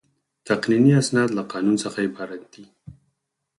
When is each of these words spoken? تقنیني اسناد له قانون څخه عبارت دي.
تقنیني 0.47 0.91
اسناد 1.01 1.29
له 1.37 1.43
قانون 1.51 1.75
څخه 1.83 1.97
عبارت 2.07 2.41
دي. 2.53 2.65